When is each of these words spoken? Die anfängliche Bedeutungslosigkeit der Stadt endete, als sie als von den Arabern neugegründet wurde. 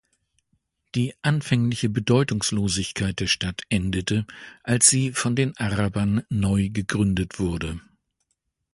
Die 0.95 1.13
anfängliche 1.21 1.87
Bedeutungslosigkeit 1.87 3.19
der 3.19 3.27
Stadt 3.27 3.61
endete, 3.69 4.25
als 4.63 4.87
sie 4.89 5.09
als 5.09 5.19
von 5.19 5.35
den 5.35 5.55
Arabern 5.57 6.23
neugegründet 6.29 7.37
wurde. 7.37 7.79